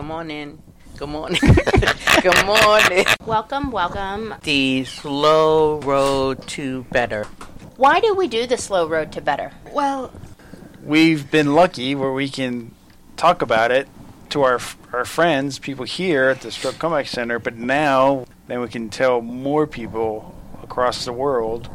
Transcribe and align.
Good 0.00 0.06
morning. 0.06 0.62
Good 0.96 1.10
morning. 1.10 1.40
Good 2.22 2.46
morning. 2.46 3.04
Welcome, 3.26 3.70
welcome. 3.70 4.34
The 4.44 4.84
slow 4.84 5.78
road 5.80 6.46
to 6.48 6.84
better. 6.84 7.24
Why 7.76 8.00
do 8.00 8.14
we 8.14 8.26
do 8.26 8.46
the 8.46 8.56
slow 8.56 8.88
road 8.88 9.12
to 9.12 9.20
better? 9.20 9.52
Well, 9.74 10.10
we've 10.82 11.30
been 11.30 11.54
lucky 11.54 11.94
where 11.94 12.14
we 12.14 12.30
can 12.30 12.74
talk 13.18 13.42
about 13.42 13.70
it 13.72 13.88
to 14.30 14.40
our 14.40 14.58
our 14.90 15.04
friends, 15.04 15.58
people 15.58 15.84
here 15.84 16.30
at 16.30 16.40
the 16.40 16.50
Stroke 16.50 16.78
Comeback 16.78 17.06
Center, 17.06 17.38
but 17.38 17.56
now 17.56 18.24
then 18.46 18.62
we 18.62 18.68
can 18.68 18.88
tell 18.88 19.20
more 19.20 19.66
people 19.66 20.34
across 20.62 21.04
the 21.04 21.12
world 21.12 21.68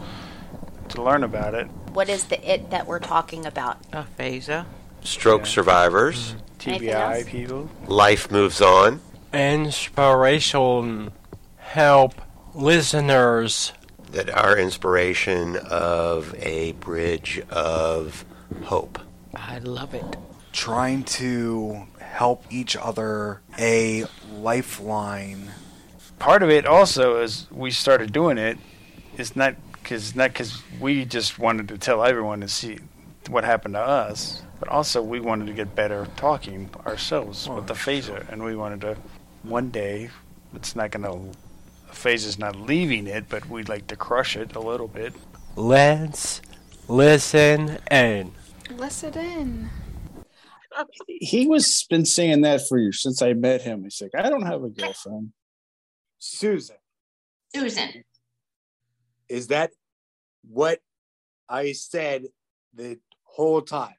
to 0.89 1.00
learn 1.00 1.23
about 1.23 1.54
it. 1.54 1.68
What 1.94 2.10
is 2.10 2.23
the 2.23 2.42
it 2.54 2.71
that 2.71 2.88
we're 2.88 2.98
talking 2.98 3.46
about? 3.46 3.78
Aphasia. 3.94 4.66
Stroke 5.04 5.42
Yeah. 5.42 5.48
survivors. 5.50 6.32
Anything 6.32 6.55
TBI 6.66 7.28
people. 7.28 7.70
Life 7.88 8.32
moves 8.32 8.60
on. 8.62 9.00
inspiration 9.32 11.12
help 11.58 12.14
listeners 12.56 13.73
That 14.12 14.30
our 14.30 14.58
inspiration 14.58 15.58
of 15.58 16.34
a 16.40 16.72
bridge 16.73 17.42
of 17.50 18.26
hope. 18.64 18.98
I 19.36 19.59
love 19.59 19.94
it. 19.94 20.18
trying 20.54 21.04
to 21.04 21.86
help 22.00 22.46
each 22.50 22.78
other 22.78 23.42
a 23.59 24.06
lifeline. 24.32 25.52
Part 26.18 26.42
of 26.42 26.50
it 26.50 26.66
also 26.66 27.22
is 27.22 27.45
we 27.52 27.72
started 27.72 28.14
doing 28.14 28.38
it. 28.38 28.58
It's 29.18 29.36
not 29.36 29.56
because 29.73 30.16
not 30.16 30.32
because 30.32 30.64
we 30.80 31.06
just 31.06 31.38
wanted 31.38 31.68
to 31.68 31.78
tell 31.78 32.04
everyone 32.04 32.42
to 32.42 32.48
see 32.48 32.80
what 33.30 33.44
happened 33.44 33.73
to 33.73 33.82
us, 33.82 34.42
but 34.59 34.70
also 34.70 35.02
we 35.02 35.20
wanted 35.20 35.48
to 35.48 35.54
get 35.54 35.76
better 35.76 36.08
talking 36.16 36.70
ourselves 36.86 37.48
with 37.48 37.70
aphasia, 37.70 38.26
and 38.30 38.44
we 38.44 38.55
wanted 38.55 38.81
to 38.81 38.98
one 39.44 39.70
day. 39.70 40.09
It's 40.54 40.76
not 40.76 40.91
gonna. 40.91 41.31
Aphasia's 41.90 42.39
not 42.39 42.56
leaving 42.56 43.08
it, 43.08 43.30
but 43.30 43.50
we'd 43.50 43.70
like 43.70 43.88
to 43.88 43.95
crush 43.95 44.36
it 44.36 44.56
a 44.56 44.59
little 44.59 44.88
bit. 44.88 45.14
let's 45.56 46.42
listen 46.88 47.78
in 47.89 48.31
listen 48.72 49.14
in. 49.17 49.70
he 51.08 51.48
was 51.48 51.86
been 51.89 52.06
saying 52.06 52.42
that 52.42 52.61
for 52.67 52.78
you 52.78 52.92
since 52.92 53.22
I 53.22 53.33
met 53.33 53.61
him. 53.61 53.83
He's 53.83 54.02
like, 54.02 54.11
I 54.16 54.30
don't 54.30 54.45
have 54.45 54.64
a 54.64 54.70
girlfriend. 54.70 55.31
Susan, 56.20 56.78
Susan. 57.53 58.03
is 59.30 59.48
that 59.48 59.72
what 60.48 60.80
I 61.48 61.73
said 61.73 62.23
the 62.73 63.00
whole 63.23 63.61
time? 63.61 63.95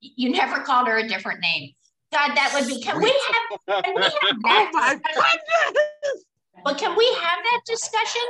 You 0.00 0.30
never 0.30 0.60
called 0.62 0.88
her 0.88 0.98
a 0.98 1.08
different 1.08 1.40
name. 1.40 1.72
God, 2.12 2.34
that 2.34 2.50
would 2.54 2.66
be. 2.66 2.80
Can 2.80 3.00
we 3.00 3.08
have? 3.08 3.84
Can 3.84 3.94
we 3.94 4.02
have 4.02 4.12
that? 4.42 4.72
Oh 4.74 5.20
my 5.20 5.36
goodness! 5.72 6.24
But 6.64 6.78
can 6.78 6.96
we 6.96 7.06
have 7.20 7.38
that 7.42 7.60
discussion? 7.66 8.22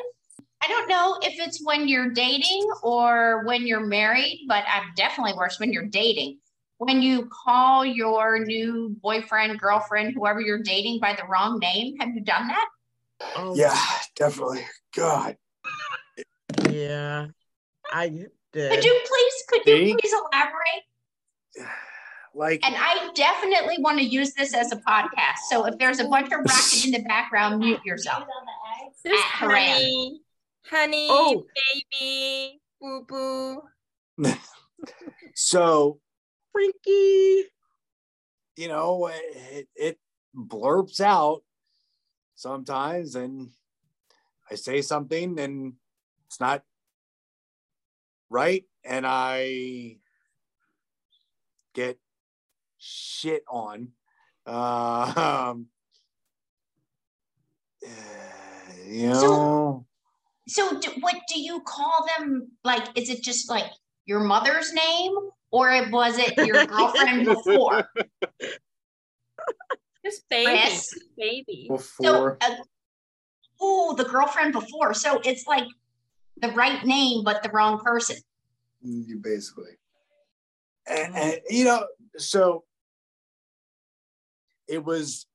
I 0.62 0.69
don't 0.69 0.89
know 0.89 1.19
if 1.23 1.39
it's 1.39 1.65
when 1.65 1.89
you're 1.89 2.11
dating 2.11 2.69
or 2.83 3.45
when 3.47 3.67
you're 3.67 3.87
married, 3.87 4.45
but 4.47 4.65
I'm 4.69 4.93
definitely 4.95 5.33
worse 5.35 5.59
when 5.59 5.73
you're 5.73 5.87
dating. 5.87 6.39
When 6.77 7.01
you 7.01 7.31
call 7.45 7.84
your 7.84 8.45
new 8.45 8.95
boyfriend, 9.03 9.59
girlfriend, 9.59 10.15
whoever 10.15 10.41
you're 10.41 10.62
dating 10.62 11.01
by 11.01 11.15
the 11.15 11.27
wrong 11.27 11.59
name, 11.59 11.97
have 11.99 12.11
you 12.15 12.21
done 12.21 12.49
that? 12.49 12.69
Oh. 13.37 13.55
Yeah, 13.55 13.79
definitely. 14.17 14.65
God. 14.95 15.37
Yeah, 16.71 17.29
I 17.93 18.09
did. 18.09 18.31
Could 18.53 18.84
you 18.84 19.01
please, 19.07 19.34
could 19.49 19.67
you 19.67 19.97
please 19.97 20.12
elaborate? 20.12 20.84
Like, 22.33 22.64
And 22.64 22.77
I 22.78 23.11
definitely 23.14 23.78
want 23.80 23.98
to 23.98 24.05
use 24.05 24.34
this 24.34 24.55
as 24.55 24.70
a 24.70 24.77
podcast. 24.77 25.39
So 25.50 25.66
if 25.66 25.77
there's 25.78 25.98
a 25.98 26.05
bunch 26.06 26.27
of 26.27 26.39
racket 26.39 26.84
in 26.84 26.92
the 26.92 27.03
background, 27.03 27.58
mute 27.58 27.80
yourself. 27.84 28.22
This 29.03 29.20
ah, 29.20 29.27
At 29.33 29.39
Haran. 29.50 29.58
honey, 29.58 30.20
honey, 30.64 31.08
Oh. 31.11 31.44
baby, 31.91 32.60
boo 32.81 33.04
boo. 33.09 33.62
so, 35.34 35.99
Freaky. 36.53 37.47
you 38.54 38.69
know, 38.69 39.09
it, 39.12 39.69
it 39.75 39.99
blurps 40.37 41.00
out 41.00 41.43
sometimes, 42.37 43.16
and 43.16 43.50
I 44.49 44.54
say 44.54 44.82
something, 44.82 45.37
and 45.41 45.72
it's 46.28 46.38
not 46.38 46.62
right, 48.28 48.65
and 48.84 49.04
I 49.04 49.97
get 51.75 51.98
shit 52.78 53.44
on. 53.48 53.88
Uh, 54.47 55.50
um, 55.53 55.66
you 58.88 59.08
know, 59.08 59.86
So 60.48 60.81
do, 60.81 60.91
what 61.00 61.16
do 61.28 61.41
you 61.41 61.60
call 61.60 62.06
them? 62.16 62.50
Like, 62.64 62.88
is 62.97 63.08
it 63.10 63.22
just 63.22 63.48
like 63.48 63.70
your 64.06 64.20
mother's 64.20 64.72
name 64.72 65.12
or 65.50 65.70
it- 65.70 65.91
was 65.91 66.19
it 66.19 66.38
your 66.38 66.66
girlfriend 66.66 67.25
before? 67.25 67.88
Just 70.02 70.26
baby, 70.31 70.47
Chris? 70.58 70.94
baby. 71.19 71.66
So, 71.69 71.76
before. 71.76 72.38
uh, 72.41 72.54
oh, 73.60 73.94
the 73.94 74.04
girlfriend 74.04 74.54
before. 74.54 74.94
So 74.94 75.20
it's 75.25 75.47
like 75.47 75.66
the 76.41 76.48
right 76.52 76.82
name, 76.87 77.22
but 77.22 77.42
the 77.42 77.50
wrong 77.50 77.78
person. 77.81 78.16
you 78.82 79.19
basically 79.19 79.72
and, 80.91 81.15
and 81.15 81.41
you 81.49 81.65
know 81.65 81.87
so 82.17 82.65
it 84.69 84.84
was 84.84 85.27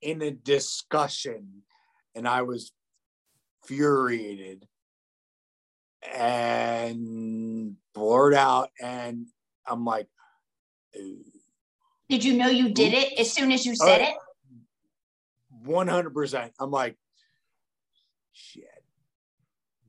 in 0.00 0.22
a 0.22 0.30
discussion 0.30 1.62
and 2.14 2.28
i 2.28 2.42
was 2.42 2.72
furiated 3.66 4.66
and 6.14 7.76
blurred 7.94 8.34
out 8.34 8.70
and 8.80 9.26
i'm 9.66 9.84
like 9.84 10.06
Did 12.08 12.24
you 12.24 12.34
know 12.34 12.48
you 12.48 12.68
did 12.70 12.92
it 12.94 13.18
as 13.18 13.32
soon 13.32 13.50
as 13.52 13.64
you 13.66 13.72
uh, 13.72 13.76
said 13.76 14.00
Oh. 14.02 14.04
it? 14.04 14.14
100% 15.66 16.50
i'm 16.60 16.70
like 16.70 16.96
shit 18.32 18.68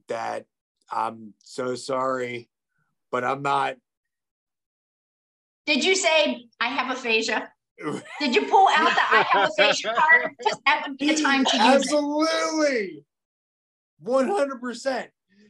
that 0.08 0.46
i'm 0.92 1.34
so 1.44 1.76
sorry 1.76 2.50
but 3.12 3.24
i'm 3.26 3.42
not 3.42 3.76
Did 5.66 5.84
you 5.84 5.96
say 5.96 6.46
I 6.60 6.68
have 6.68 6.96
aphasia? 6.96 7.50
Did 8.20 8.36
you 8.36 8.46
pull 8.46 8.68
out 8.76 8.96
the 8.96 9.02
I 9.02 9.26
have 9.32 9.50
aphasia 9.50 9.94
card? 9.94 10.32
Because 10.38 10.60
that 10.66 10.84
would 10.88 10.98
be 10.98 11.14
the 11.14 11.22
time 11.22 11.44
to 11.46 11.58
use 11.58 11.66
it. 11.66 11.94
Absolutely. 11.94 13.06
100%. 14.04 15.08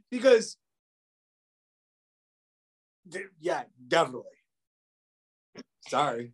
Because, 0.09 0.57
yeah, 3.39 3.63
definitely. 3.87 4.23
Sorry. 5.87 6.31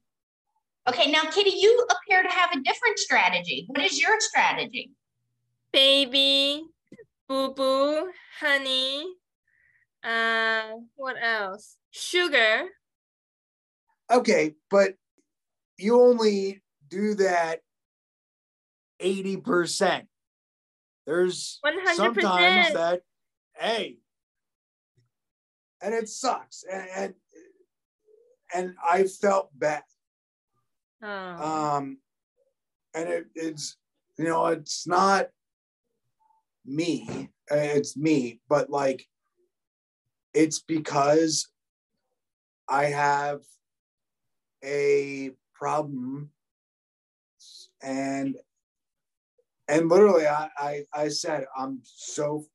Okay, 0.87 1.11
now 1.11 1.23
Kitty, 1.23 1.51
you 1.57 1.85
appear 1.89 2.23
to 2.23 2.29
have 2.29 2.51
a 2.53 2.59
different 2.61 2.97
strategy. 2.97 3.65
What 3.67 3.81
is 3.81 3.99
your 3.99 4.19
strategy? 4.19 4.91
Baby, 5.73 6.63
boo 7.27 7.53
boo, 7.53 8.11
honey. 8.39 9.05
Uh, 10.03 10.77
what 10.95 11.15
else? 11.21 11.77
Sugar. 11.91 12.63
Okay, 14.11 14.55
but 14.69 14.95
you 15.77 16.01
only 16.01 16.61
do 16.89 17.15
that 17.15 17.61
80%. 19.01 20.05
There's 21.07 21.59
100%. 21.65 21.95
sometimes 21.95 22.73
that, 22.73 23.01
hey, 23.57 23.97
and 25.81 25.93
it 25.93 26.09
sucks. 26.09 26.63
And, 26.71 26.87
and, 26.95 27.13
and 28.53 28.75
I 28.87 29.05
felt 29.05 29.49
bad. 29.57 29.83
Oh. 31.03 31.77
um 31.77 31.97
and 32.93 33.09
it, 33.09 33.25
it's 33.33 33.75
you 34.19 34.25
know 34.25 34.45
it's 34.47 34.85
not 34.85 35.29
me 36.63 37.29
uh, 37.51 37.55
it's 37.55 37.97
me 37.97 38.39
but 38.47 38.69
like 38.69 39.07
it's 40.35 40.59
because 40.59 41.47
i 42.69 42.85
have 42.85 43.39
a 44.63 45.31
problem. 45.53 46.29
And 47.81 48.35
and 49.67 49.89
literally 49.89 50.27
i 50.27 50.49
i, 50.57 50.83
I 50.93 51.07
said 51.07 51.45
i'm 51.57 51.79
so 51.83 52.45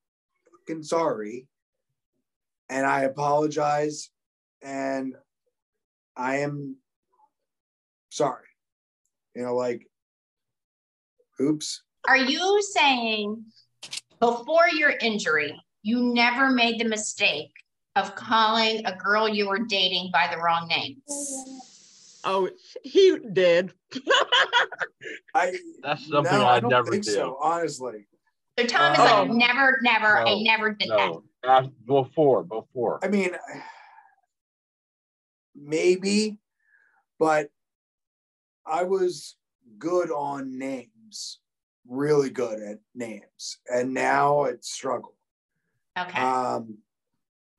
fucking 0.66 0.82
sorry. 0.82 1.46
And 2.68 2.86
i 2.86 3.02
apologize. 3.02 4.10
And 4.62 5.14
i 6.16 6.38
am 6.38 6.76
sorry. 8.10 8.46
You 9.34 9.42
know 9.42 9.56
like 9.56 9.86
oops. 11.40 11.82
Are 12.08 12.16
you 12.16 12.62
saying 12.62 13.44
before 14.20 14.68
your 14.72 14.94
injury, 15.00 15.60
you 15.82 16.02
never 16.14 16.50
made 16.50 16.80
the 16.80 16.88
mistake 16.88 17.52
of 17.96 18.14
calling 18.14 18.84
a 18.86 18.94
girl 18.94 19.28
you 19.28 19.48
were 19.48 19.58
dating 19.58 20.10
by 20.12 20.28
the 20.30 20.40
wrong 20.40 20.68
name? 20.68 20.96
Oh, 22.28 22.50
he 22.82 23.18
did. 23.32 23.72
I 25.34 25.56
That's 25.82 26.08
something 26.08 26.32
no, 26.32 26.44
I, 26.44 26.58
don't 26.60 26.70
never 26.70 26.90
think 26.90 27.04
do. 27.04 27.12
so. 27.12 27.38
Honestly, 27.40 28.06
So 28.58 28.66
Tom 28.66 28.92
is 28.94 28.98
Oh. 29.00 29.22
like, 29.22 29.30
never, 29.30 29.78
never, 29.82 30.26
I 30.26 30.42
never 30.42 30.72
did 30.72 30.90
that. 30.90 30.96
No, 30.96 31.22
Ask- 31.44 31.70
before, 31.86 32.42
before. 32.42 32.98
I 33.04 33.08
mean, 33.08 33.30
maybe, 35.54 36.38
but 37.18 37.50
I 38.66 38.82
was 38.82 39.36
good 39.78 40.10
on 40.10 40.58
names, 40.58 41.38
really 41.88 42.30
good 42.30 42.60
at 42.60 42.78
names, 42.94 43.58
and 43.72 43.94
now 43.94 44.44
it's 44.44 44.72
struggle. 44.72 45.14
Okay. 45.98 46.20
Um, 46.20 46.78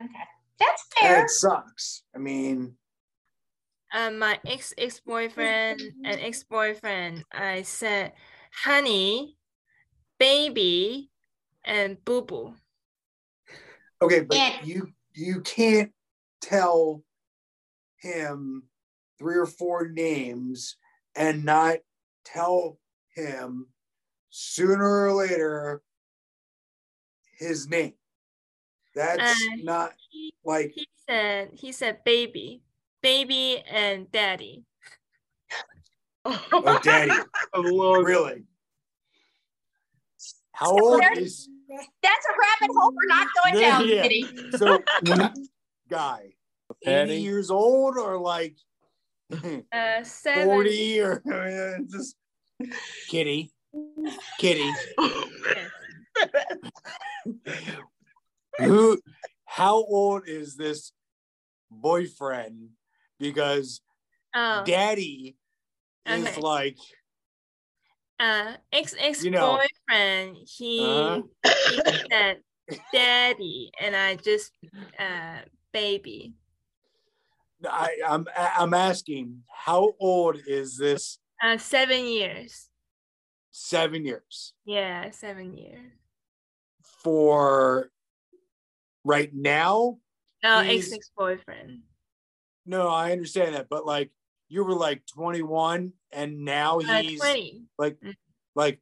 okay. 0.03 0.11
That's 0.59 0.85
and 1.01 1.07
fair. 1.15 1.23
it 1.23 1.29
sucks. 1.29 2.03
I 2.15 2.19
mean, 2.19 2.75
um, 3.93 4.19
my 4.19 4.39
ex 4.45 4.73
ex 4.77 4.99
boyfriend 4.99 5.81
and 6.03 6.19
ex 6.21 6.43
boyfriend, 6.43 7.23
I 7.31 7.61
said, 7.63 8.13
honey, 8.51 9.37
baby, 10.19 11.09
and 11.63 12.03
boo 12.03 12.21
boo. 12.21 12.55
okay, 14.01 14.21
but 14.21 14.37
And- 14.37 14.67
you 14.67 14.87
you 15.13 15.41
can't 15.41 15.91
tell 16.41 17.03
him 17.97 18.63
three 19.17 19.37
or 19.37 19.47
four 19.47 19.87
names 19.87 20.77
and 21.15 21.43
not 21.43 21.77
tell 22.23 22.77
him 23.15 23.67
sooner 24.29 25.05
or 25.07 25.13
later 25.13 25.81
his 27.39 27.67
name. 27.67 27.93
That's 28.93 29.41
Uh, 29.41 29.55
not 29.63 29.93
He, 30.11 30.33
like 30.43 30.71
he 30.75 30.87
said 31.07 31.49
he 31.53 31.71
said 31.71 32.03
baby, 32.03 32.61
baby 33.07 33.63
and 33.71 34.11
daddy. 34.11 34.65
oh 36.25 36.79
daddy. 36.83 37.09
Oh, 37.53 37.61
Lord. 37.61 38.05
Really? 38.05 38.43
How 40.51 40.71
old 40.77 41.01
is 41.15 41.47
That's 42.03 42.25
a 42.25 42.33
rabbit 42.33 42.75
hole 42.75 42.91
we're 42.93 43.07
not 43.07 43.27
going 43.41 43.61
Yeah, 43.61 43.69
down, 43.79 43.87
yeah. 43.87 44.01
Kitty. 44.03 44.25
so 44.57 44.83
guy? 45.89 46.33
80 46.85 47.15
years 47.15 47.49
old 47.49 47.95
or 47.97 48.17
like 48.19 48.57
Uh, 49.71 50.03
seven. 50.03 50.43
40 50.45 50.99
or 50.99 51.21
just 51.89 52.15
kitty 53.09 53.53
kitty 54.39 54.69
who 58.59 58.99
how 59.45 59.75
old 59.75 60.23
is 60.27 60.55
this 60.55 60.91
boyfriend 61.69 62.69
because 63.19 63.81
Oh, 64.35 64.63
daddy 64.65 65.35
is 66.05 66.37
like 66.37 66.77
uh, 68.19 68.53
ex 68.71 68.93
ex 68.99 69.23
You 69.23 69.31
know. 69.31 69.57
boyfriend. 69.89 70.37
He, 70.45 70.79
Uh-huh. 70.85 71.21
he 71.69 71.81
said 72.11 72.37
daddy, 72.93 73.71
and 73.79 73.95
I 73.95 74.15
just 74.15 74.51
uh 74.99 75.39
baby. 75.73 76.33
I, 77.67 77.97
I'm 78.07 78.27
I'm 78.35 78.73
asking 78.73 79.43
how 79.49 79.93
old 79.99 80.37
is 80.45 80.77
this 80.77 81.17
Uh, 81.41 81.57
seven 81.57 82.05
years. 82.05 82.69
seven 83.51 84.05
years 84.05 84.53
Yeah, 84.65 85.09
seven 85.11 85.57
years. 85.57 85.91
for 87.03 87.89
right 89.03 89.33
now 89.33 89.97
No, 90.43 90.61
He's- 90.61 90.85
ex 90.87 90.93
ex 90.93 91.11
boyfriend. 91.17 91.81
No 92.67 92.87
I 92.89 93.11
understand 93.11 93.55
that 93.55 93.67
but 93.69 93.85
like 93.85 94.11
you 94.49 94.63
were 94.63 94.75
like 94.75 95.01
21 95.07 95.93
and 96.11 96.45
now 96.45 96.79
Uh, 96.79 97.01
he's 97.01 97.19
twenty. 97.19 97.63
like 97.79 97.97
Mm. 98.01 98.13
like 98.55 98.79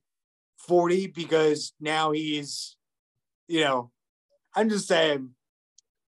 40 0.59 1.07
because 1.07 1.73
now 1.79 2.11
he's 2.11 2.75
you 3.47 3.61
know 3.61 3.91
i'm 4.55 4.69
just 4.69 4.87
saying 4.87 5.29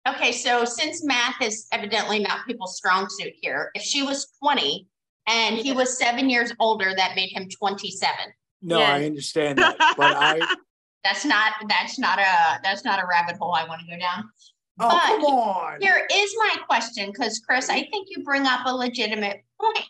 Okay, 0.07 0.31
so 0.33 0.65
since 0.65 1.03
math 1.03 1.41
is 1.41 1.65
evidently 1.71 2.19
not 2.19 2.45
people's 2.45 2.77
strong 2.77 3.07
suit 3.09 3.33
here, 3.41 3.71
if 3.73 3.81
she 3.81 4.03
was 4.03 4.27
20 4.39 4.87
and 5.27 5.57
he 5.57 5.71
was 5.71 5.97
seven 5.97 6.29
years 6.29 6.53
older, 6.59 6.93
that 6.95 7.15
made 7.15 7.29
him 7.31 7.49
27. 7.49 8.13
no 8.61 8.79
Yeah. 8.79 8.93
i 8.93 9.03
understand 9.05 9.57
that 9.59 9.75
but 9.97 10.15
i 10.15 10.39
That's 11.03 11.23
not 11.25 11.53
that's 11.69 11.99
not 11.99 12.17
a 12.19 12.59
that's 12.63 12.83
not 12.83 12.99
a 13.03 13.05
rabbit 13.07 13.37
hole 13.37 13.53
I 13.53 13.67
want 13.67 13.79
to 13.81 13.85
go 13.87 13.99
down. 13.99 14.23
Oh 14.79 14.89
But 14.89 14.99
come 15.07 15.23
on 15.25 15.81
Here 15.81 16.07
is 16.11 16.35
my 16.37 16.55
question, 16.67 17.11
because 17.11 17.39
Chris, 17.39 17.69
I 17.69 17.83
think 17.83 18.07
you 18.11 18.23
bring 18.23 18.45
up 18.45 18.61
a 18.65 18.75
legitimate 18.75 19.43
point. 19.59 19.85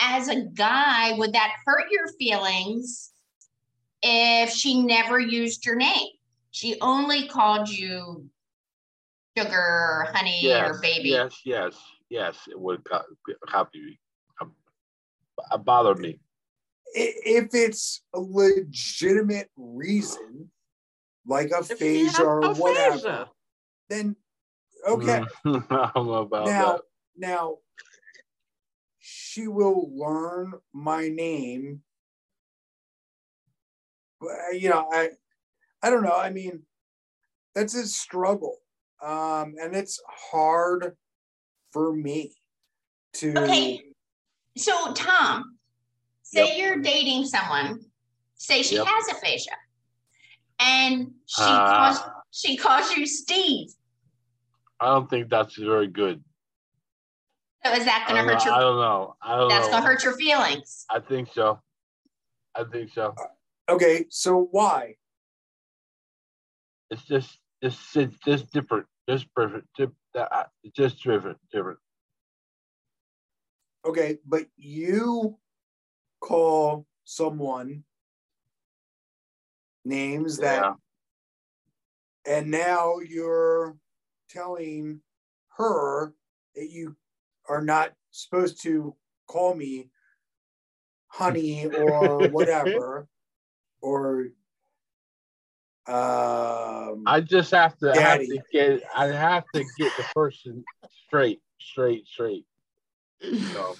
As 0.00 0.28
a 0.28 0.42
guy, 0.42 1.12
would 1.12 1.32
that 1.34 1.52
hurt 1.64 1.84
your 1.90 2.08
feelings 2.18 3.12
if 4.02 4.50
she 4.50 4.82
never 4.82 5.18
used 5.20 5.64
your 5.64 5.76
name? 5.76 6.08
She 6.50 6.76
only 6.80 7.28
called 7.28 7.68
you 7.68 8.28
sugar 9.36 9.56
or 9.56 10.08
honey 10.12 10.40
Yes, 10.42 10.76
or 10.76 10.80
baby. 10.80 11.10
yes, 11.10 11.40
yes, 11.44 11.74
yes. 12.08 12.36
It 12.48 12.58
would 12.58 12.84
co- 12.84 13.02
have 13.48 13.68
you 13.72 13.94
uh, 14.40 15.58
bother 15.58 15.94
me. 15.94 16.18
If 16.94 17.48
it's 17.54 18.02
a 18.14 18.20
legitimate 18.20 19.50
reason 19.56 20.50
like 21.26 21.50
a 21.50 21.64
she 21.64 21.72
aphasia 21.72 22.10
has 22.10 22.20
or 22.20 22.44
aphasia. 22.44 22.60
whatever 22.62 23.26
then 23.88 24.16
okay 24.88 25.24
Mm, 25.46 25.66
I 25.70 25.90
don't 25.94 26.06
know 26.06 26.14
about 26.14 26.46
now 26.46 26.72
that. 26.72 26.80
now 27.16 27.58
she 28.98 29.48
will 29.48 29.90
learn 29.94 30.54
my 30.72 31.08
name 31.08 31.82
but 34.20 34.30
uh, 34.30 34.52
you 34.52 34.68
know 34.68 34.88
i 34.92 35.10
i 35.82 35.90
don't 35.90 36.02
know 36.02 36.16
i 36.16 36.30
mean 36.30 36.62
that's 37.54 37.74
a 37.74 37.86
struggle 37.86 38.58
um 39.02 39.54
and 39.60 39.74
it's 39.76 40.00
hard 40.08 40.96
for 41.72 41.94
me 41.94 42.34
to 43.12 43.36
Okay. 43.36 43.82
So, 44.56 44.92
Tom, 44.92 45.58
say 46.22 46.56
you're 46.58 46.76
dating 46.80 47.24
someone, 47.26 47.80
say 48.36 48.62
she 48.62 48.76
Yep. 48.76 48.86
has 48.88 49.08
aphasia, 49.16 49.56
and 50.60 51.10
she 51.26 51.42
Ah. 51.42 51.74
calls 51.74 51.98
she 52.34 52.56
calls 52.56 52.90
you 52.96 53.06
Steve. 53.06 53.68
I 54.80 54.86
don't 54.86 55.08
think 55.08 55.30
that's 55.30 55.54
very 55.56 55.86
good. 55.86 56.22
So 57.64 57.72
is 57.72 57.84
that 57.84 58.06
going 58.08 58.22
to 58.22 58.28
hurt 58.30 58.44
know, 58.44 58.52
I 58.52 58.58
your? 58.58 58.70
don't 58.72 58.80
know. 58.80 59.16
I 59.22 59.36
don't 59.36 59.48
That's 59.48 59.66
know. 59.66 59.70
going 59.72 59.82
to 59.84 59.88
hurt 59.88 60.04
your 60.04 60.16
feelings. 60.16 60.84
I 60.90 60.98
think 60.98 61.32
so. 61.32 61.60
I 62.56 62.64
think 62.64 62.92
so. 62.92 63.14
okay 63.68 64.04
so 64.10 64.48
why 64.50 64.94
It's 66.90 67.04
just, 67.04 67.38
it's, 67.62 67.96
it's 67.96 68.16
just 68.26 68.52
different. 68.52 68.86
Just 69.08 69.26
different. 69.36 69.64
Just, 69.76 69.92
uh, 70.14 70.44
just 70.76 71.02
different. 71.02 71.38
Different. 71.52 71.78
Okay, 73.86 74.18
but 74.26 74.46
you 74.56 75.38
call 76.20 76.86
someone 77.04 77.84
names 79.84 80.38
that, 80.38 80.62
Yeah. 80.62 80.72
And 82.26 82.50
now 82.50 82.98
you're 82.98 83.76
telling 84.28 85.00
her 85.56 86.14
that 86.54 86.70
you 86.70 86.96
are 87.48 87.62
not 87.62 87.92
supposed 88.10 88.62
to 88.62 88.94
call 89.26 89.54
me 89.54 89.90
honey 91.08 91.66
or 91.66 92.28
whatever, 92.28 93.08
or 93.80 94.28
um, 95.86 97.04
I 97.06 97.20
just 97.20 97.50
have 97.50 97.76
to 97.78 97.92
have 97.92 98.20
to 98.20 98.38
get. 98.50 98.82
I 98.96 99.06
have 99.08 99.44
to 99.52 99.64
get 99.76 99.96
the 99.96 100.04
person 100.14 100.64
straight, 101.06 101.40
straight, 101.60 102.06
straight. 102.06 102.46
So 103.52 103.76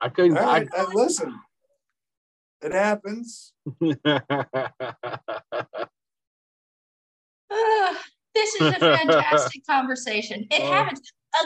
I 0.00 0.08
couldn't. 0.08 0.34
right, 0.34 0.68
uh, 0.76 0.86
listen, 0.92 1.36
it 2.64 2.72
happens. 2.72 3.52
I, 3.82 4.20
Ugh, 7.50 7.96
this 8.34 8.54
is 8.56 8.60
a 8.60 8.78
fantastic 8.78 9.64
conversation. 9.68 10.46
It 10.50 10.62
Oh. 10.62 10.72
happens 10.72 11.00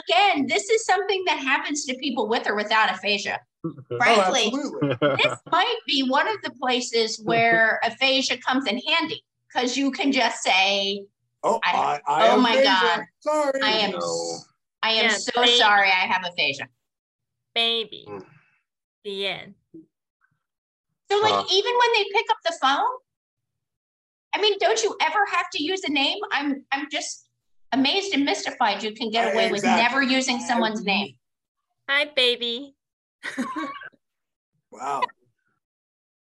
again. 0.07 0.47
This 0.47 0.69
is 0.69 0.85
something 0.85 1.23
that 1.27 1.37
happens 1.39 1.85
to 1.85 1.95
people 1.95 2.27
with 2.27 2.47
or 2.47 2.55
without 2.55 2.89
aphasia. 2.91 3.39
Oh, 3.65 3.73
Frankly, 3.97 4.45
absolutely. 4.53 4.95
this 5.21 5.37
might 5.51 5.75
be 5.85 6.03
one 6.07 6.29
of 6.29 6.37
the 6.43 6.51
places 6.51 7.19
where 7.25 7.77
aphasia 7.83 8.37
comes 8.37 8.65
in 8.67 8.77
handy 8.87 9.21
because 9.49 9.75
you 9.75 9.91
can 9.91 10.13
just 10.13 10.41
say, 10.41 11.03
Oh, 11.43 11.59
I- 11.65 11.99
I, 12.07 12.13
I 12.23 12.27
oh 12.29 12.39
my 12.39 12.51
aphasia. 12.53 12.63
God. 12.69 13.03
Sorry. 13.19 13.59
I 13.61 13.71
am 13.79 13.91
No. 13.91 14.37
I 14.81 14.91
am 14.91 15.05
Yeah, 15.05 15.17
so 15.17 15.41
they- 15.41 15.57
sorry 15.57 15.89
I 15.89 16.05
have 16.07 16.23
aphasia. 16.25 16.67
Baby. 17.53 18.05
Mm. 18.07 18.23
The 19.03 19.27
end. 19.27 19.55
So, 21.11 21.19
like, 21.19 21.33
Uh. 21.33 21.45
even 21.51 21.73
when 21.73 21.93
they 21.95 22.05
pick 22.13 22.25
up 22.29 22.37
the 22.45 22.57
phone, 22.61 22.99
I 24.33 24.41
mean, 24.41 24.57
don't 24.59 24.81
you 24.83 24.95
ever 25.01 25.25
have 25.31 25.49
to 25.53 25.63
use 25.63 25.83
a 25.83 25.91
name? 25.91 26.19
I'm, 26.31 26.65
I'm 26.71 26.87
just, 26.91 27.29
amazed 27.71 28.13
and 28.13 28.25
mystified 28.25 28.83
you 28.83 28.93
can 28.93 29.11
get 29.11 29.33
away 29.33 29.51
with 29.51 29.63
never 29.63 30.01
using 30.01 30.39
someone's 30.39 30.83
name. 30.83 31.15
Hi, 31.87 32.05
baby. 32.15 32.75
Wow. 34.71 35.01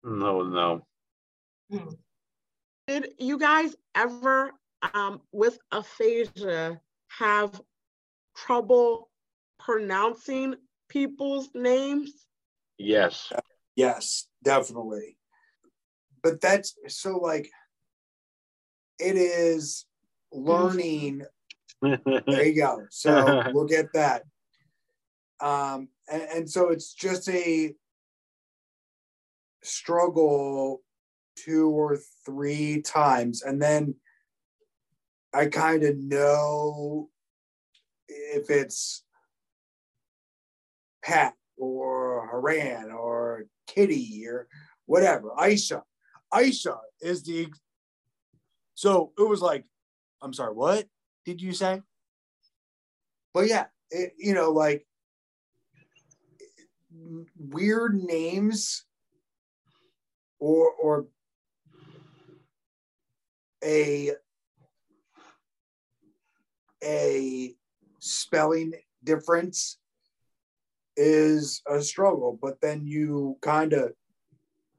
No, 0.04 0.42
no. 0.42 0.86
Did 2.86 3.14
you 3.18 3.38
guys 3.38 3.74
ever, 3.96 4.52
um, 4.94 5.20
with 5.32 5.58
aphasia, 5.72 6.80
have 7.08 7.60
trouble 8.36 9.10
pronouncing 9.58 10.54
people's 10.88 11.50
names? 11.54 12.24
Yes. 12.78 13.32
Yes, 13.80 14.28
definitely. 14.44 15.16
But 16.22 16.42
that's 16.42 16.75
so 16.88 17.16
like 17.16 17.50
it 18.99 19.16
is 19.16 19.87
learning. 20.32 21.25
There 21.82 22.44
you 22.44 22.56
go. 22.56 22.84
So 22.90 23.42
we'll 23.54 23.64
get 23.64 23.87
that. 23.94 24.25
Um, 25.40 25.88
and, 26.12 26.22
and 26.34 26.50
so 26.50 26.68
it's 26.68 26.92
just 26.92 27.26
a 27.30 27.72
struggle 29.62 30.82
two 31.37 31.70
or 31.70 31.99
three 32.26 32.82
times, 32.82 33.40
and 33.40 33.62
then 33.62 33.94
I 35.32 35.46
kind 35.46 35.84
of 35.84 35.96
know 35.96 37.08
if 38.08 38.50
it's 38.50 39.04
Pat 41.02 41.32
or 41.60 42.28
Haran 42.30 42.90
or 42.90 43.19
Kitty 43.66 44.25
or 44.26 44.49
whatever. 44.87 45.30
Aisha. 45.38 45.82
Aisha 46.32 46.76
is 47.00 47.23
the 47.23 47.49
so 48.75 49.12
it 49.18 49.28
was 49.28 49.42
like, 49.42 49.66
I'm 50.23 50.32
sorry, 50.32 50.54
what 50.54 50.87
did 51.26 51.42
you 51.42 51.52
say? 51.52 51.82
But 53.35 53.47
yeah, 53.47 53.66
it, 53.90 54.14
you 54.16 54.32
know, 54.32 54.50
like 54.52 54.87
weird 57.38 58.02
names 58.02 58.85
or 60.38 60.73
or 60.82 61.06
a 63.62 64.12
a 66.82 67.54
spelling 67.99 68.73
difference 69.04 69.78
is 70.97 71.62
a 71.66 71.80
struggle, 71.80 72.38
but 72.40 72.61
then 72.61 72.87
you 72.87 73.37
kind 73.40 73.73
of 73.73 73.92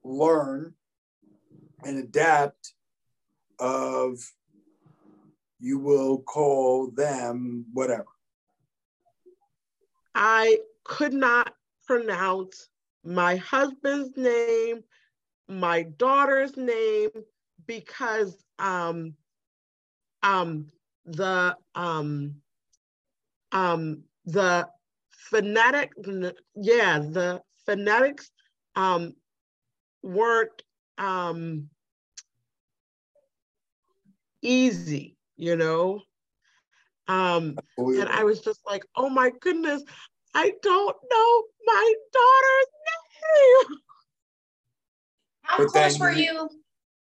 learn 0.03 0.74
and 1.84 1.98
adapt 1.98 2.74
of 3.60 4.20
you 5.60 5.80
will 5.80 6.20
call 6.20 6.89
them 6.91 7.65
whatever. 7.74 8.08
I 10.15 10.58
could 10.84 11.13
not 11.13 11.53
pronounce 11.86 12.70
my 13.03 13.36
husband's 13.38 14.18
name, 14.18 14.84
my 15.48 15.84
daughter's 15.84 16.58
name, 16.58 17.10
because 17.68 18.44
um, 18.60 19.13
um, 20.24 20.68
the 21.06 21.56
um, 21.75 22.36
um, 23.51 24.03
the 24.25 24.68
phonetic, 25.30 25.92
yeah, 26.56 27.00
the 27.00 27.42
phonetics 27.66 28.32
um, 28.75 29.13
weren't 30.04 30.63
um, 30.98 31.70
easy, 34.42 35.16
you 35.38 35.56
know. 35.56 36.01
Um, 37.08 37.58
and 37.78 38.10
I 38.10 38.24
was 38.24 38.42
just 38.42 38.62
like, 38.66 38.84
oh 38.96 39.10
my 39.10 39.32
goodness, 39.42 39.84
I 40.34 40.54
don't 40.62 40.98
know 41.12 41.44
my 41.66 41.94
daughter's 42.13 43.70
name. 43.70 43.78
How 45.44 45.58
But 45.58 45.68
close 45.68 46.00
were 46.00 46.12
you- 46.12 46.24
you 46.24 46.50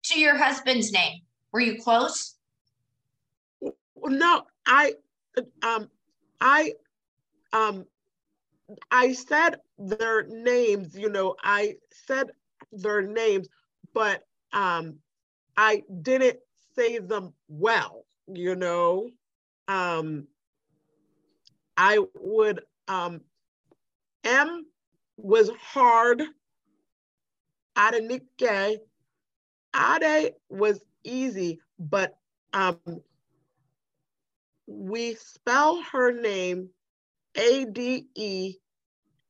to 0.05 0.21
your 0.21 0.37
husband's 0.37 0.93
name? 0.93 1.21
Were 1.53 1.61
you 1.61 1.81
close? 1.81 2.37
No, 4.05 4.43
I, 4.67 4.95
um, 5.63 5.89
I, 6.41 6.73
um, 7.53 7.87
I 8.91 9.13
said 9.13 9.57
their 9.79 10.25
names, 10.25 10.97
you 10.97 11.09
know, 11.09 11.37
I 11.43 11.77
said 11.93 12.31
their 12.73 13.03
names, 13.03 13.49
but, 13.95 14.23
um, 14.53 14.99
I 15.57 15.83
didn't 16.03 16.39
say 16.75 16.99
them 16.99 17.35
well, 17.49 18.07
you 18.29 18.57
know. 18.57 19.11
Um, 19.69 20.29
I 21.77 21.99
would, 22.15 22.61
um, 22.89 23.23
M 24.25 24.67
was 25.17 25.51
hard. 25.51 26.23
Adenike, 27.77 28.81
Ade 29.75 30.35
was 30.49 30.85
easy, 31.05 31.61
but 31.79 32.19
um, 32.53 32.81
we 34.67 35.15
spell 35.15 35.83
her 35.93 36.13
name 36.13 36.71
A 37.37 37.65
D 37.67 38.07
E 38.15 38.57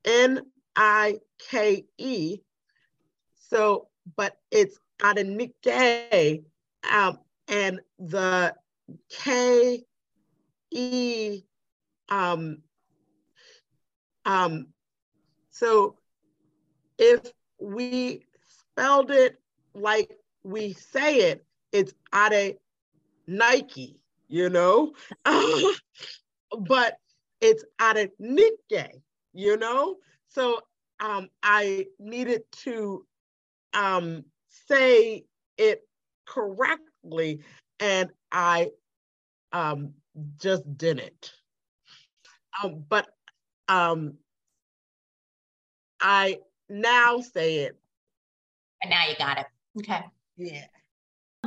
N 0.05 0.41
I 0.77 1.21
K 1.51 1.85
E. 1.99 2.39
So, 3.35 3.89
but 4.17 4.37
it's 4.51 4.79
Adenike, 5.01 6.45
um, 6.91 7.19
and 7.49 7.81
the 7.99 8.55
K 9.11 9.85
E 10.71 11.43
um 12.09 12.59
um 14.25 14.67
so 15.51 15.97
if 16.99 17.33
we 17.61 18.25
spelled 18.47 19.11
it 19.11 19.37
like 19.75 20.19
we 20.43 20.73
say 20.73 21.31
it, 21.31 21.45
it's 21.73 21.93
Ade 22.15 22.57
Nike, 23.27 23.97
you 24.29 24.49
know? 24.49 24.93
but 26.59 26.99
it's 27.41 27.65
Ade 27.81 28.11
Nike, 28.19 29.03
you 29.33 29.57
know? 29.57 29.97
So 30.29 30.61
um 31.01 31.29
I 31.43 31.87
needed 31.99 32.43
to 32.65 33.07
um 33.75 34.25
say 34.49 35.25
it 35.57 35.83
correctly 36.27 37.41
and 37.81 38.11
I 38.31 38.71
um 39.53 39.95
just 40.41 40.63
didn't. 40.77 41.33
Um, 42.63 42.85
but 42.89 43.09
um 43.69 44.15
I 46.01 46.39
now 46.69 47.21
say 47.21 47.59
it. 47.61 47.79
And 48.83 48.91
now 48.91 49.09
you 49.09 49.15
got 49.17 49.39
it. 49.39 49.47
Okay. 49.79 50.03
Yeah. 50.37 50.67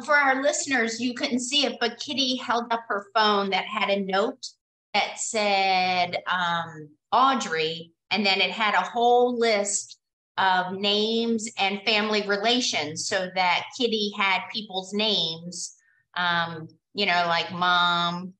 For 0.05 0.15
our 0.15 0.41
listeners, 0.41 0.99
you 0.99 1.13
couldn't 1.13 1.39
see 1.39 1.65
it, 1.65 1.77
but 1.79 1.99
Kitty 1.99 2.37
held 2.37 2.71
up 2.71 2.85
her 2.87 3.07
phone 3.13 3.49
that 3.51 3.65
had 3.65 3.89
a 3.89 4.01
note 4.01 4.45
that 4.93 5.19
said 5.19 6.17
um, 6.27 6.89
Audrey, 7.11 7.91
and 8.11 8.25
then 8.25 8.41
it 8.41 8.51
had 8.51 8.73
a 8.73 8.81
whole 8.81 9.37
list 9.37 9.99
of 10.37 10.73
names 10.73 11.49
and 11.57 11.81
family 11.85 12.27
relations 12.27 13.07
so 13.07 13.29
that 13.35 13.63
Kitty 13.77 14.11
had 14.17 14.41
people's 14.53 14.93
names, 14.93 15.75
um, 16.17 16.67
you 16.93 17.05
know, 17.05 17.25
like 17.27 17.51
mom, 17.53 18.33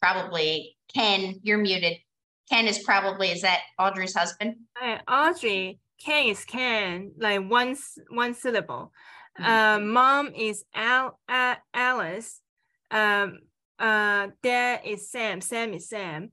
probably 0.00 0.76
Ken, 0.92 1.40
you're 1.42 1.58
muted. 1.58 1.98
Ken 2.50 2.66
is 2.66 2.78
probably, 2.80 3.30
is 3.30 3.42
that 3.42 3.60
Audrey's 3.78 4.14
husband? 4.14 4.56
Hi, 4.76 5.00
Audrey. 5.08 5.78
Ken 6.02 6.26
is 6.26 6.44
Ken, 6.44 7.12
like 7.18 7.48
one 7.48 7.76
one 8.10 8.34
syllable. 8.34 8.92
Uh, 9.42 9.78
mom 9.80 10.32
is 10.34 10.64
Al, 10.74 11.18
A- 11.28 11.58
Alice. 11.74 12.40
Um, 12.90 13.40
uh, 13.78 14.28
dad 14.42 14.80
is 14.84 15.10
Sam. 15.10 15.40
Sam 15.40 15.74
is 15.74 15.88
Sam, 15.88 16.32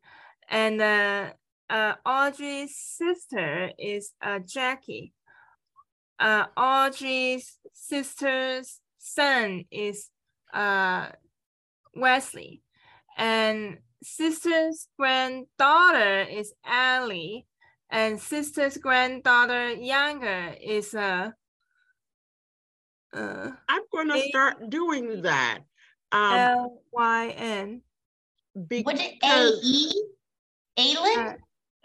and 0.49 0.81
uh, 0.81 1.29
uh, 1.69 1.93
Audrey's 2.05 2.75
sister 2.77 3.71
is 3.77 4.11
uh, 4.21 4.39
Jackie. 4.39 5.13
Uh, 6.19 6.45
Audrey's 6.55 7.57
sister's 7.73 8.79
son 8.99 9.65
is 9.71 10.09
uh, 10.53 11.07
Wesley, 11.95 12.61
and 13.17 13.79
sister's 14.03 14.87
granddaughter 14.97 16.21
is 16.21 16.53
Allie, 16.65 17.45
and 17.89 18.19
sister's 18.19 18.77
granddaughter 18.77 19.73
younger 19.73 20.55
is 20.61 20.93
uh, 20.93 21.31
uh 23.13 23.51
I'm 23.69 23.81
gonna 23.93 24.19
start 24.29 24.69
doing 24.69 25.21
that. 25.23 25.59
Um 26.11 26.33
L 26.33 26.81
Y 26.91 27.29
N. 27.37 27.81
What 28.53 28.95
is 28.95 29.01
A 29.01 29.13
because 29.13 29.59
E? 29.63 30.12
Aylin? 30.77 31.17
Uh, 31.17 31.33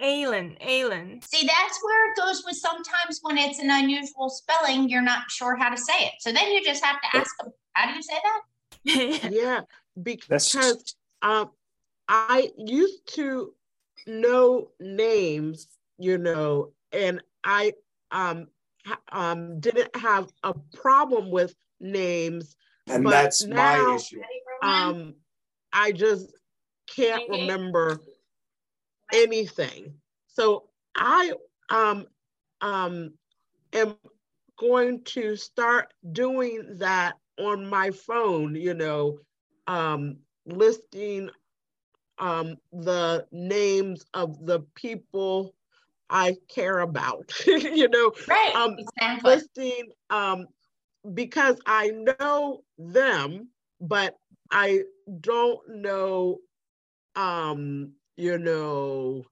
Aylin, 0.00 0.60
Aylin. 0.64 1.24
See, 1.24 1.46
that's 1.46 1.80
where 1.82 2.12
it 2.12 2.16
goes 2.16 2.44
with 2.46 2.56
sometimes 2.56 3.18
when 3.22 3.36
it's 3.36 3.58
an 3.58 3.70
unusual 3.70 4.30
spelling, 4.30 4.88
you're 4.88 5.02
not 5.02 5.28
sure 5.28 5.56
how 5.56 5.70
to 5.70 5.76
say 5.76 6.06
it. 6.06 6.12
So 6.20 6.32
then 6.32 6.52
you 6.52 6.62
just 6.62 6.84
have 6.84 7.00
to 7.00 7.16
ask 7.16 7.36
them, 7.38 7.52
how 7.72 7.88
do 7.88 7.96
you 7.96 8.02
say 8.02 8.14
that? 8.22 9.30
yeah, 9.32 9.60
because 10.00 10.94
um, 11.22 11.50
I 12.08 12.50
used 12.56 13.14
to 13.16 13.54
know 14.06 14.70
names, 14.78 15.66
you 15.98 16.16
know, 16.18 16.72
and 16.92 17.20
I 17.42 17.72
um, 18.12 18.46
ha- 18.86 19.00
um, 19.10 19.58
didn't 19.58 19.94
have 19.96 20.30
a 20.44 20.54
problem 20.74 21.30
with 21.30 21.54
names. 21.80 22.54
And 22.86 23.04
but 23.04 23.10
that's 23.10 23.46
my 23.46 23.96
issue. 23.96 24.22
Um, 24.62 25.14
I 25.72 25.92
just 25.92 26.32
can't 26.94 27.22
remember 27.28 28.00
anything. 29.12 29.94
So 30.26 30.64
I 30.96 31.32
um 31.70 32.06
um 32.60 33.12
am 33.72 33.96
going 34.58 35.02
to 35.04 35.36
start 35.36 35.92
doing 36.12 36.76
that 36.78 37.14
on 37.38 37.66
my 37.66 37.90
phone, 37.90 38.54
you 38.54 38.74
know, 38.74 39.18
um 39.66 40.18
listing 40.46 41.30
um 42.18 42.56
the 42.72 43.26
names 43.32 44.04
of 44.14 44.44
the 44.46 44.60
people 44.74 45.54
I 46.10 46.36
care 46.48 46.80
about, 46.80 47.32
you 47.46 47.88
know, 47.88 48.12
right, 48.28 48.54
um 48.54 48.76
exactly. 48.78 49.30
listing 49.30 49.88
um 50.10 50.46
because 51.14 51.58
I 51.66 51.90
know 51.90 52.62
them, 52.78 53.48
but 53.80 54.16
I 54.50 54.82
don't 55.20 55.60
know 55.82 56.38
um 57.16 57.92
you 58.18 58.38
know 58.38 59.26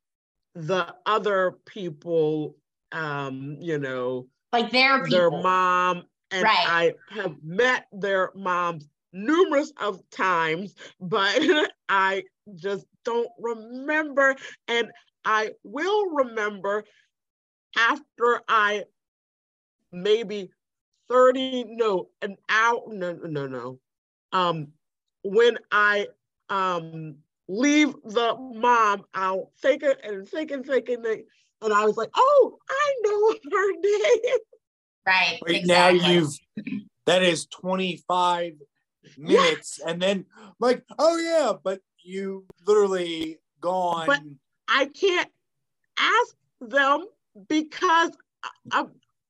the 0.54 0.94
other 1.06 1.52
people 1.66 2.56
um 2.92 3.56
you 3.60 3.78
know 3.78 4.28
like 4.52 4.70
their 4.70 5.02
their 5.04 5.30
mom 5.30 6.04
and 6.30 6.48
Right. 6.48 6.64
I 6.64 6.94
have 7.10 7.42
met 7.42 7.86
their 7.92 8.32
moms 8.34 8.88
numerous 9.12 9.72
of 9.80 10.08
times 10.10 10.74
but 11.00 11.38
I 11.88 12.24
just 12.54 12.86
don't 13.04 13.30
remember. 13.40 14.36
And 14.68 14.92
I 15.24 15.52
will 15.64 16.06
remember 16.10 16.84
after 17.76 18.42
I 18.48 18.84
maybe 19.92 20.50
30 21.08 21.64
no 21.64 22.08
an 22.22 22.36
hour 22.48 22.82
no 22.88 23.12
no 23.14 23.46
no. 23.46 23.80
Um 24.32 24.72
when 25.22 25.58
I 25.72 26.08
um 26.50 27.18
leave 27.48 27.92
the 28.04 28.36
mom 28.54 29.04
out 29.14 29.48
thinking 29.60 29.94
and 30.02 30.28
thinking 30.28 30.64
thinking 30.64 31.02
think- 31.02 31.26
and 31.62 31.72
I 31.72 31.84
was 31.84 31.96
like 31.96 32.10
oh 32.16 32.58
I 32.68 32.94
know 33.02 33.34
her 33.52 33.72
name. 33.80 34.38
Right. 35.06 35.38
Right 35.46 35.64
now 35.64 35.88
you've 35.88 36.36
that 37.06 37.22
is 37.22 37.46
25 37.46 38.54
minutes. 39.16 39.80
And 39.86 40.02
then 40.02 40.26
like 40.58 40.82
oh 40.98 41.16
yeah 41.16 41.52
but 41.62 41.80
you 42.02 42.46
literally 42.66 43.38
gone. 43.60 44.06
But 44.06 44.20
I 44.68 44.86
can't 44.86 45.30
ask 45.98 46.36
them 46.60 47.06
because 47.48 48.10
uh, 48.72 48.84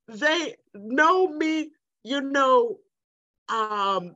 they 0.08 0.54
know 0.74 1.28
me, 1.28 1.70
you 2.04 2.20
know, 2.20 2.78
um, 3.48 4.14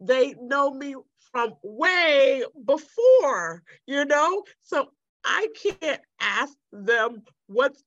they 0.00 0.34
know 0.40 0.70
me 0.72 0.94
from 1.38 1.54
way 1.62 2.42
before, 2.64 3.62
you 3.86 4.04
know, 4.04 4.42
so 4.60 4.88
I 5.24 5.48
can't 5.80 6.00
ask 6.20 6.52
them 6.72 7.22
what's 7.46 7.82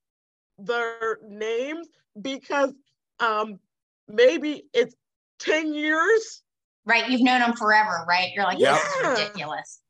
their 0.58 1.17
names 1.27 1.88
because 2.22 2.74
um, 3.20 3.60
maybe 4.08 4.63
it's 4.74 4.96
10 5.39 5.74
years. 5.74 6.43
Right. 6.86 7.10
You've 7.10 7.22
known 7.22 7.41
them 7.41 7.53
forever, 7.55 8.05
right? 8.08 8.29
You're 8.34 8.46
like, 8.46 8.58
this 8.58 8.67
Yeah. 8.67 9.12
is 9.13 9.20
ridiculous. 9.20 9.81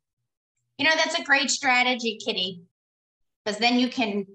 You 0.77 0.85
know, 0.85 0.95
that's 0.95 1.17
a 1.19 1.23
great 1.23 1.49
strategy, 1.51 2.17
Kitty. 2.23 2.61
Because 3.45 3.59
then 3.59 3.79
you 3.79 3.89
can 3.89 4.25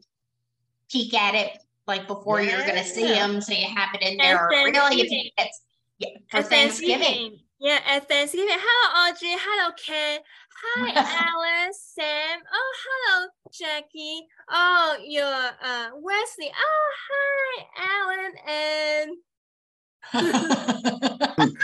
peek 0.91 1.15
at 1.15 1.35
it 1.35 1.59
like 1.87 2.07
before 2.07 2.41
you're 2.41 2.63
going 2.63 2.77
to 2.77 2.85
see 2.85 3.09
them. 3.09 3.41
So 3.41 3.53
you 3.53 3.67
have 3.67 3.89
it 3.95 4.03
in 4.03 4.17
there. 4.19 4.47
Or 4.47 4.49
really, 4.51 4.71
if 4.71 4.75
Thanksgiving. 5.09 5.19
you- 5.25 5.31
it's 5.39 5.63
yeah, 5.99 6.09
for 6.31 6.37
At 6.39 6.47
Thanksgiving. 6.49 7.39
Yeah, 7.59 7.79
at 7.89 8.07
Thanksgiving. 8.09 8.49
Hello, 8.51 9.09
Audrey. 9.11 9.31
Hello, 9.33 9.73
Ken. 9.83 10.21
Hi, 10.63 10.93
Alice, 11.65 11.81
Sam. 11.95 12.41
Oh, 12.53 12.75
hello, 12.85 13.29
Jackie. 13.51 14.27
Oh, 14.51 14.97
you're 15.03 15.25
uh, 15.25 15.89
Wesley. 15.95 16.51
Oh, 16.55 16.93
hi, 17.09 17.65
Alan. 17.89 18.35
And 18.49 19.11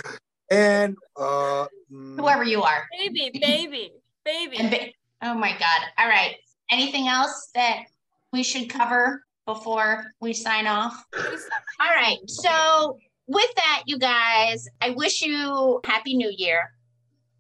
and 0.50 0.96
uh 1.16 1.66
mm, 1.92 2.16
Whoever 2.18 2.44
you 2.44 2.62
are. 2.62 2.85
baby, 2.98 3.31
baby, 3.40 3.92
baby. 4.24 4.57
And 4.57 4.70
ba- 4.70 4.92
oh 5.22 5.35
my 5.35 5.50
God. 5.52 5.81
All 5.98 6.09
right. 6.09 6.37
Anything 6.70 7.07
else 7.09 7.50
that 7.55 7.85
we 8.33 8.42
should 8.42 8.70
cover 8.70 9.24
before 9.46 10.07
we 10.20 10.33
sign 10.33 10.66
off? 10.66 11.05
All 11.14 11.94
right. 11.94 12.16
So, 12.26 12.98
with 13.27 13.55
that, 13.57 13.83
you 13.87 13.99
guys, 13.99 14.69
I 14.81 14.91
wish 14.91 15.23
you 15.23 15.81
Happy 15.85 16.15
New 16.17 16.33
Year. 16.37 16.73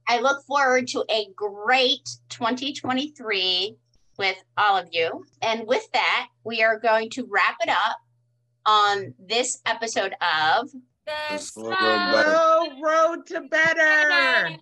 I 0.08 0.20
look 0.20 0.44
forward 0.46 0.88
to 0.88 1.04
a 1.10 1.28
great 1.34 2.08
2023 2.28 3.76
with 4.18 4.36
all 4.58 4.76
of 4.76 4.88
you. 4.92 5.24
And 5.40 5.66
with 5.66 5.90
that, 5.92 6.28
we 6.44 6.62
are 6.62 6.78
going 6.78 7.10
to 7.10 7.26
wrap 7.30 7.56
it 7.60 7.68
up 7.68 7.96
on 8.66 9.14
this 9.18 9.60
episode 9.66 10.14
of 10.20 10.70
Oh, 11.56 12.72
road 12.80 13.26
to 13.26 13.40
better. 13.48 14.56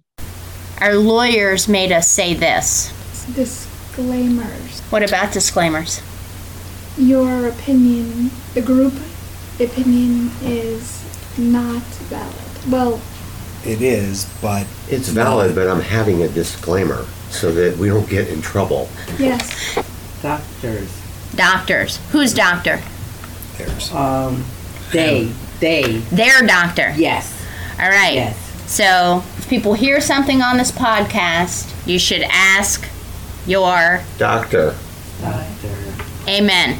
Our 0.81 0.95
lawyers 0.95 1.69
made 1.69 1.93
us 1.93 2.09
say 2.09 2.33
this. 2.35 2.91
Disclaimers. 3.35 4.81
What 4.91 5.07
about 5.07 5.33
disclaimers? 5.33 6.01
Your 6.97 7.49
opinion, 7.49 8.31
the 8.55 8.63
group 8.63 8.95
opinion, 9.59 10.31
is 10.43 11.00
not 11.39 11.83
valid. 12.09 12.35
Well, 12.71 13.01
It 13.65 13.83
is, 13.83 14.25
but 14.41 14.67
It's 14.89 15.09
valid, 15.09 15.55
but 15.55 15.69
I'm 15.69 15.81
having 15.83 16.23
a 16.23 16.29
disclaimer 16.29 17.05
so 17.31 17.53
that 17.53 17.77
we 17.77 17.89
don't 17.89 18.09
get 18.09 18.29
in 18.29 18.41
trouble. 18.43 18.89
yes. 19.19 19.79
Doctors. 20.23 20.89
Doctors. 21.35 21.99
Who's 22.13 22.35
doctor? 22.35 22.81
Theirs. 23.59 23.93
Um, 23.93 24.45
they. 24.93 25.31
They. 25.61 25.99
Their 26.11 26.43
doctor. 26.47 26.93
Yes. 26.97 27.33
All 27.81 27.89
right. 27.89 28.15
Yes. 28.15 28.37
So 28.71 29.23
if 29.39 29.49
people 29.49 29.75
hear 29.75 30.01
something 30.01 30.43
on 30.43 30.57
this 30.57 30.71
podcast, 30.73 31.73
you 31.87 31.99
should 31.99 32.23
ask 32.31 32.87
your 33.47 34.03
Doctor. 34.19 34.75
Doctor. 35.21 35.75
amen. 36.29 36.79